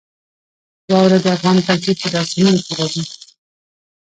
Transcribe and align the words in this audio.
واوره 0.89 1.17
د 1.23 1.25
افغان 1.35 1.57
کلتور 1.67 1.95
په 2.01 2.07
داستانونو 2.15 2.59
کې 2.65 2.73
راځي. 2.79 3.03